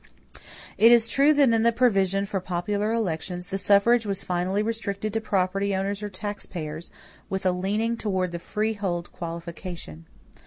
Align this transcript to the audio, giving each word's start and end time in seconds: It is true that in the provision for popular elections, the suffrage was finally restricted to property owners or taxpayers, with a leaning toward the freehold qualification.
It 0.79 0.91
is 0.91 1.07
true 1.07 1.31
that 1.35 1.49
in 1.53 1.61
the 1.61 1.71
provision 1.71 2.25
for 2.25 2.39
popular 2.39 2.91
elections, 2.91 3.49
the 3.49 3.59
suffrage 3.59 4.03
was 4.03 4.23
finally 4.23 4.63
restricted 4.63 5.13
to 5.13 5.21
property 5.21 5.75
owners 5.75 6.01
or 6.01 6.09
taxpayers, 6.09 6.89
with 7.29 7.45
a 7.45 7.51
leaning 7.51 7.95
toward 7.95 8.31
the 8.31 8.39
freehold 8.39 9.11
qualification. 9.11 10.07